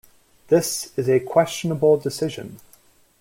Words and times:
This 0.47 0.97
is 0.97 1.07
a 1.07 1.19
questionable 1.19 1.95
decision. 1.95 2.57